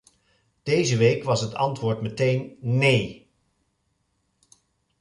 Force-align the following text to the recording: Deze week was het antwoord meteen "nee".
Deze 0.63 0.97
week 0.97 1.23
was 1.23 1.41
het 1.41 1.53
antwoord 1.53 2.01
meteen 2.01 2.57
"nee". 2.59 3.29